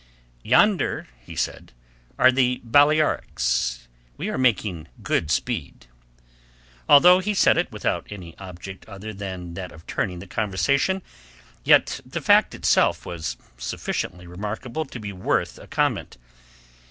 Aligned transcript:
"Yonder," 0.41 1.07
he 1.23 1.35
said, 1.35 1.73
"are 2.17 2.31
the 2.31 2.59
Balearics. 2.63 3.87
We 4.17 4.29
are 4.29 4.37
making 4.39 4.87
good 5.03 5.29
speed." 5.29 5.85
Although 6.89 7.19
he 7.19 7.35
said 7.35 7.55
it 7.55 7.71
without 7.71 8.07
any 8.09 8.35
object 8.39 8.87
other 8.89 9.13
than 9.13 9.53
that 9.53 9.71
of 9.71 9.85
turning 9.85 10.17
the 10.17 10.25
conversation, 10.25 11.03
yet 11.63 11.99
the 12.03 12.19
fact 12.19 12.55
itself 12.55 13.05
was 13.05 13.37
sufficiently 13.59 14.25
remarkable 14.25 14.85
to 14.85 14.99
be 14.99 15.13
worth 15.13 15.59
a 15.59 15.67
comment. 15.67 16.17